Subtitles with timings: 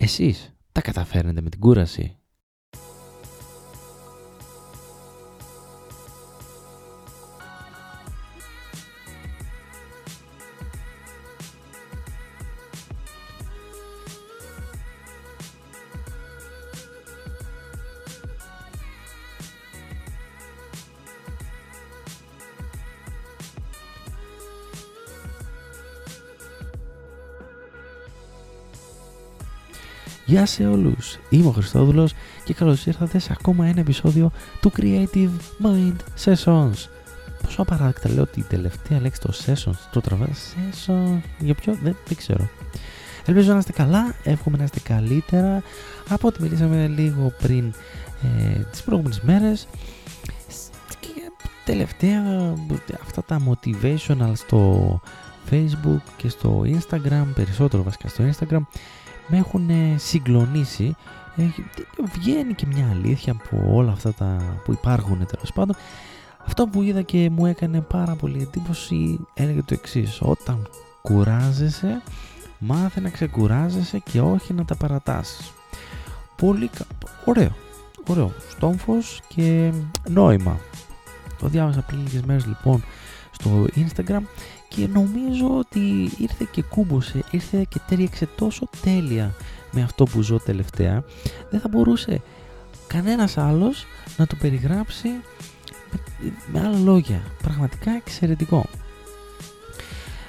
[0.00, 2.16] εσείς τα καταφέρνετε με την κούραση;
[30.28, 35.30] Γεια σε όλους, είμαι ο Χριστόδουλος και καλώς ήρθατε σε ακόμα ένα επεισόδιο του Creative
[35.62, 36.88] Mind Sessions.
[37.42, 42.16] Πόσο απαράδεκτα λέω την τελευταία λέξη το sessions, το τραβάς sessions, για ποιο δεν, δεν
[42.16, 42.48] ξέρω.
[43.26, 45.62] Ελπίζω να είστε καλά, εύχομαι να είστε καλύτερα
[46.08, 47.74] από ό,τι μιλήσαμε λίγο πριν
[48.22, 49.68] ε, τις προηγούμενες μέρες
[51.00, 51.08] και
[51.64, 52.22] τελευταία
[53.02, 55.00] αυτά τα motivational στο
[55.50, 58.60] facebook και στο instagram, περισσότερο βασικά στο instagram
[59.28, 60.96] με έχουν συγκλονίσει.
[62.12, 65.76] Βγαίνει και μια αλήθεια από όλα αυτά τα που υπάρχουν τέλος πάντων.
[66.46, 70.18] Αυτό που είδα και μου έκανε πάρα πολύ εντύπωση έλεγε το εξής.
[70.22, 70.68] Όταν
[71.02, 72.02] κουράζεσαι,
[72.58, 75.52] μάθε να ξεκουράζεσαι και όχι να τα παρατάσεις.
[76.36, 76.70] Πολύ
[77.24, 77.52] ωραίο.
[78.06, 78.32] Ωραίο.
[78.50, 79.72] Στόμφος και
[80.08, 80.58] νόημα.
[81.38, 82.82] Το διάβασα πριν λίγες μέρες λοιπόν
[83.30, 84.20] στο Instagram
[84.68, 89.34] και νομίζω ότι ήρθε και κούμποσε, ήρθε και τέριαξε τόσο τέλεια
[89.70, 91.04] με αυτό που ζω τελευταία.
[91.50, 92.20] Δεν θα μπορούσε
[92.86, 95.08] κανένας άλλος να το περιγράψει
[95.90, 97.22] με, με άλλα λόγια.
[97.42, 98.64] Πραγματικά εξαιρετικό.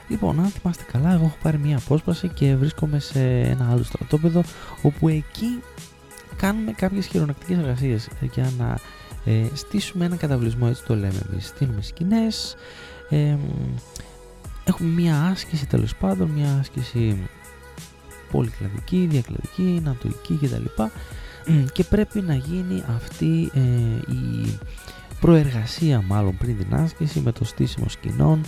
[0.08, 4.44] Λοιπόν, αν θυμάστε καλά, εγώ έχω πάρει μια απόσπαση και βρίσκομαι σε ένα άλλο στρατόπεδο
[4.82, 5.62] όπου εκεί
[6.36, 8.78] κάνουμε κάποιες χειρονακτικές εργασίες για να
[9.26, 11.48] ε, στήσουμε ένα καταβλισμό, έτσι το λέμε εμείς.
[11.48, 12.56] Στείλουμε σκηνές,
[13.10, 13.38] ε,
[14.70, 17.30] έχουμε μία άσκηση τέλος πάντων, μία άσκηση
[18.32, 20.84] πολυκλαδική, διακλαδική, νατοική κτλ.
[21.72, 23.60] Και πρέπει να γίνει αυτή ε,
[24.14, 24.58] η
[25.20, 28.42] προεργασία μάλλον πριν την άσκηση με το στήσιμο σκηνών.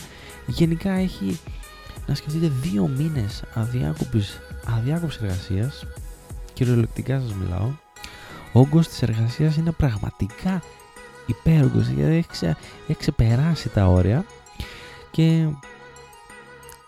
[0.46, 1.40] Γενικά έχει
[2.08, 4.40] να σκεφτείτε δύο μήνες αδιάκοπης,
[4.78, 5.86] αδιάκοπης εργασίας,
[6.54, 7.70] κυριολεκτικά σας μιλάω.
[8.54, 10.62] Ο όγκος της εργασίας είναι πραγματικά
[11.26, 12.46] υπέρογκος, γιατί έχει,
[12.88, 14.26] έχει ξεπεράσει τα όρια
[15.12, 15.48] και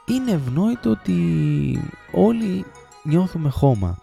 [0.05, 1.17] είναι ευνόητο ότι
[2.11, 2.65] όλοι
[3.03, 3.97] νιώθουμε χώμα.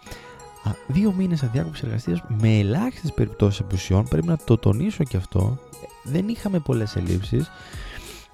[0.87, 5.57] Δύο μήνες αδιάκοψη εργασίας με ελάχιστες περιπτώσεις απουσιών, πρέπει να το τονίσω και αυτό.
[6.03, 7.51] Δεν είχαμε πολλές ελλείψεις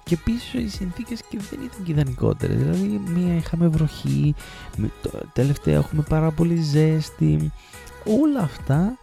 [0.04, 2.56] και επίση οι συνθήκες και δεν ήταν και ιδανικότερες.
[2.56, 4.34] Δηλαδή, μία είχαμε βροχή,
[5.32, 7.52] τελευταία έχουμε πάρα πολύ ζέστη.
[8.22, 8.98] Όλα αυτά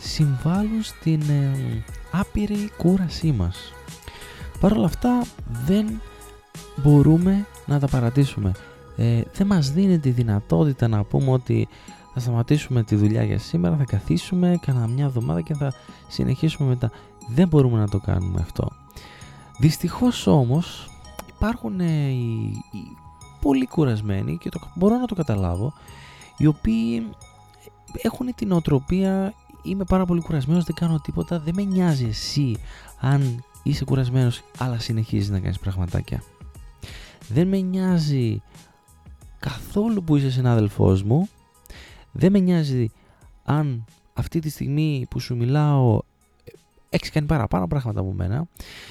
[0.00, 3.72] συμβάλλουν στην ε, άπειρη κούρασή μας.
[4.60, 5.22] Παρ' όλα αυτά
[5.66, 6.00] δεν
[6.76, 8.52] μπορούμε να τα παρατήσουμε.
[8.96, 11.68] Ε, δεν μας δίνει τη δυνατότητα να πούμε ότι
[12.14, 15.72] θα σταματήσουμε τη δουλειά για σήμερα, θα καθίσουμε κανένα μια εβδομάδα και θα
[16.08, 16.90] συνεχίσουμε μετά.
[17.28, 18.68] Δεν μπορούμε να το κάνουμε αυτό.
[19.58, 20.90] Δυστυχώς όμως
[21.36, 22.24] υπάρχουν ε, οι,
[22.72, 22.96] οι
[23.40, 25.72] πολύ κουρασμένοι και το, μπορώ να το καταλάβω
[26.36, 27.10] οι οποίοι
[28.02, 32.56] έχουν την οτροπία είμαι πάρα πολύ κουρασμένος, δεν κάνω τίποτα, δεν με νοιάζει εσύ
[33.00, 36.22] αν είσαι κουρασμένος αλλά συνεχίζεις να κάνεις πραγματάκια.
[37.28, 38.42] Δεν με νοιάζει
[39.38, 41.28] καθόλου που είσαι συνάδελφός μου.
[42.12, 42.90] Δεν με νοιάζει
[43.44, 46.00] αν αυτή τη στιγμή που σου μιλάω
[46.88, 48.48] έχεις κάνει παραπάνω πράγματα από μένα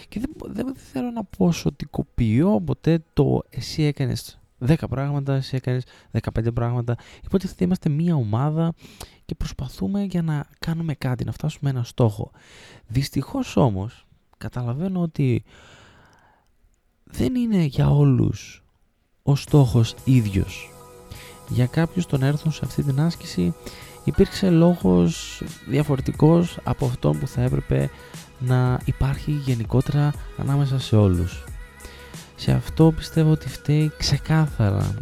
[0.09, 6.53] και δεν, δεν θέλω να ποσοτικοποιώ ποτέ το εσύ έκανες 10 πράγματα, εσύ έκανες 15
[6.53, 6.95] πράγματα.
[7.23, 8.73] Υπότιτλοι είμαστε μία ομάδα
[9.25, 12.31] και προσπαθούμε για να κάνουμε κάτι, να φτάσουμε ένα στόχο.
[12.87, 14.05] Δυστυχώς όμως
[14.37, 15.43] καταλαβαίνω ότι
[17.17, 18.63] δεν είναι για όλους
[19.23, 20.69] ο στόχος ίδιος.
[21.47, 23.53] Για κάποιους τον έρθουν σε αυτή την άσκηση
[24.03, 27.89] υπήρξε λόγος διαφορετικός από αυτόν που θα έπρεπε
[28.39, 31.43] να υπάρχει γενικότερα ανάμεσα σε όλους.
[32.35, 34.93] Σε αυτό πιστεύω ότι φταίει ξεκάθαρα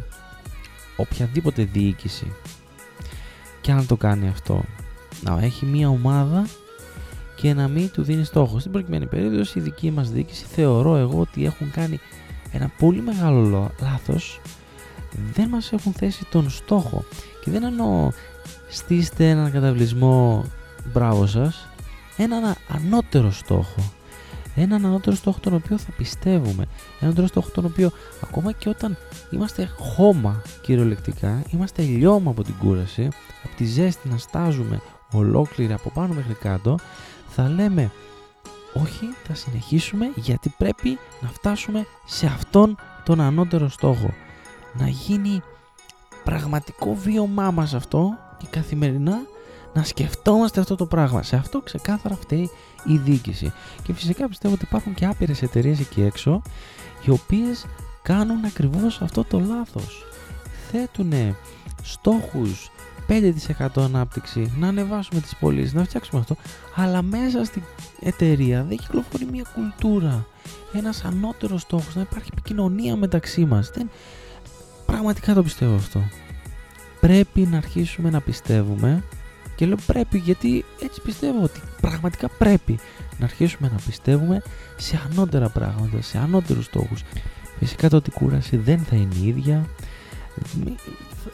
[0.98, 2.32] οποιαδήποτε διοίκηση
[3.62, 4.64] και αν το κάνει αυτό
[5.22, 6.46] να έχει μία ομάδα
[7.44, 8.60] και να μην του δίνει στόχο.
[8.60, 12.00] Στην προκειμένη περίπτωση η δική μας διοίκηση θεωρώ εγώ ότι έχουν κάνει
[12.52, 14.42] ένα πολύ μεγάλο λάθος.
[15.34, 17.04] Δεν μας έχουν θέσει τον στόχο.
[17.44, 18.12] Και δεν εννοώ
[18.70, 20.46] στήστε έναν καταβλισμό
[20.94, 21.68] μπράβο σας
[22.18, 23.92] έναν ανώτερο στόχο.
[24.56, 26.64] Έναν ανώτερο στόχο τον οποίο θα πιστεύουμε.
[26.64, 26.68] Έναν
[27.02, 27.92] ανώτερο στόχο τον οποίο
[28.24, 28.98] ακόμα και όταν
[29.32, 33.08] είμαστε χώμα κυριολεκτικά είμαστε λιώμα από την κούραση
[33.44, 34.82] από τη ζέστη να στάζουμε
[35.14, 36.80] ολόκληρη από πάνω μέχρι κάτω
[37.28, 37.92] θα λέμε
[38.74, 44.14] όχι θα συνεχίσουμε γιατί πρέπει να φτάσουμε σε αυτόν τον ανώτερο στόχο
[44.74, 45.42] να γίνει
[46.24, 49.22] πραγματικό βίωμά μας αυτό και καθημερινά
[49.74, 51.24] να σκεφτόμαστε αυτό το πράγμα.
[51.24, 52.50] Σε αυτό ξεκάθαρα φταίει
[52.84, 53.54] η διοίκηση.
[53.84, 56.42] Και φυσικά πιστεύω ότι υπάρχουν και άπειρες εταιρείες εκεί έξω
[57.06, 57.66] οι οποίες
[58.02, 60.06] κάνουν ακριβώς αυτό το λάθος.
[60.72, 61.36] Θέτουν
[61.84, 62.72] στόχους
[63.08, 66.36] 5% ανάπτυξη, να ανεβάσουμε τις πωλήσεις, να φτιάξουμε αυτό,
[66.76, 67.62] αλλά μέσα στην
[68.00, 70.26] εταιρεία δεν κυκλοφορεί μια κουλτούρα,
[70.74, 73.72] ένας ανώτερος στόχος, να υπάρχει επικοινωνία μεταξύ μας.
[73.76, 73.90] Δεν...
[74.86, 76.04] Πραγματικά το πιστεύω αυτό.
[77.00, 79.04] Πρέπει να αρχίσουμε να πιστεύουμε
[79.56, 82.80] και λέω πρέπει γιατί έτσι πιστεύω ότι πραγματικά πρέπει
[83.20, 84.42] να αρχίσουμε να πιστεύουμε
[84.78, 87.04] σε ανώτερα πράγματα, σε ανώτερους στόχους.
[87.60, 89.66] Φυσικά το ότι η κούραση δεν θα είναι η ίδια.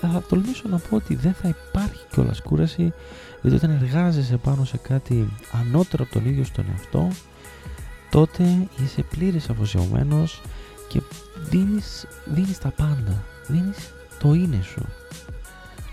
[0.01, 2.93] Θα τολμήσω να πω ότι δεν θα υπάρχει κιόλας κούραση
[3.41, 7.07] γιατί όταν εργάζεσαι πάνω σε κάτι ανώτερο από τον ίδιο στον εαυτό
[8.09, 10.41] τότε είσαι πλήρης αφοσιωμένος
[10.87, 11.01] και
[11.49, 14.85] δίνεις, δίνεις τα πάντα, δίνεις το είναι σου.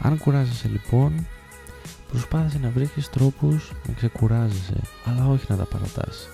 [0.03, 1.27] Αν κουράζεσαι λοιπόν
[2.09, 6.29] Προσπάθησε να βρίσκεις τρόπους να ξεκουράζεσαι, αλλά όχι να τα παρατάς.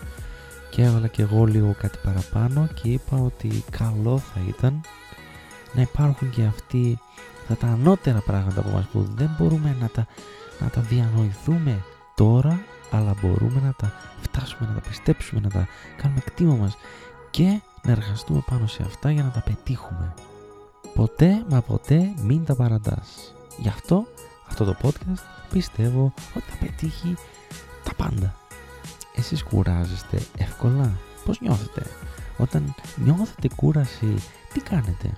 [0.70, 4.80] Και έβαλα και εγώ λίγο κάτι παραπάνω και είπα ότι καλό θα ήταν
[5.72, 6.98] να υπάρχουν και αυτοί
[7.40, 10.06] αυτά τα ανώτερα πράγματα από μας που δεν μπορούμε να τα,
[10.60, 11.84] να τα διανοηθούμε
[12.14, 12.60] τώρα
[12.90, 16.76] αλλά μπορούμε να τα φτάσουμε, να τα πιστέψουμε, να τα κάνουμε κτήμα μας
[17.30, 20.14] και να εργαστούμε πάνω σε αυτά για να τα πετύχουμε.
[20.94, 23.34] Ποτέ μα ποτέ μην τα παρατάς.
[23.58, 24.06] Γι' αυτό
[24.48, 27.14] αυτό το podcast πιστεύω ότι θα πετύχει
[27.84, 28.34] τα πάντα.
[29.16, 30.92] Εσείς κουράζεστε εύκολα;
[31.24, 31.86] Πώς νιώθετε;
[32.38, 34.14] Όταν νιώθετε κούραση,
[34.52, 35.14] τι κάνετε;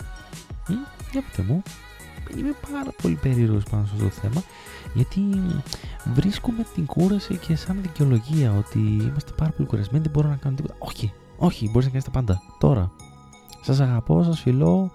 [0.69, 0.72] Μ;
[1.12, 1.62] Για πείτε μου.
[2.38, 4.43] Είμαι πάρα πολύ περίεργος πάνω σε αυτό το θέμα
[4.94, 5.20] γιατί
[6.14, 10.56] βρίσκουμε την κούραση και σαν δικαιολογία ότι είμαστε πάρα πολύ κουρασμένοι, δεν μπορώ να κάνω
[10.56, 10.75] τίποτα.
[10.78, 12.43] Όχι, όχι, μπορείς να κάνεις τα πάντα.
[12.58, 12.90] Τώρα.
[13.62, 14.90] Σας αγαπώ, σας φιλώ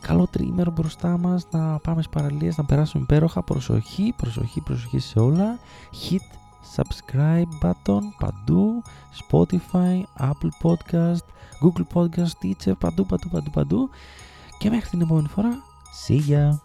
[0.00, 5.18] καλό τρίμερο μπροστά μας να πάμε στις παραλίες να περάσουμε υπέροχα προσοχή, προσοχή, προσοχή σε
[5.18, 5.58] όλα
[5.92, 6.38] hit
[6.76, 8.82] subscribe button παντού
[9.28, 11.24] Spotify, Apple Podcast
[11.62, 13.90] Google Podcast, Teacher παντού, παντού, παντού, παντού
[14.60, 15.62] και μέχρι την επόμενη φορά
[16.06, 16.58] see ya